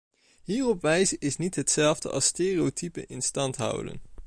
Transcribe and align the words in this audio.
Hierop 0.45 0.81
wijzen 0.81 1.19
is 1.19 1.37
niet 1.37 1.55
hetzelfde 1.55 2.09
als 2.09 2.25
stereotypen 2.25 3.07
in 3.07 3.21
stand 3.21 3.57
houden. 3.57 4.01